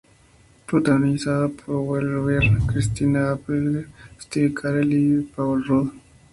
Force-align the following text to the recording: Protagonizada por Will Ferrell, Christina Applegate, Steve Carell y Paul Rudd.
Protagonizada 0.65 1.47
por 1.49 1.75
Will 1.87 2.09
Ferrell, 2.25 2.57
Christina 2.65 3.33
Applegate, 3.33 3.87
Steve 4.19 4.51
Carell 4.51 4.93
y 4.93 5.21
Paul 5.25 5.63
Rudd. 5.63 5.91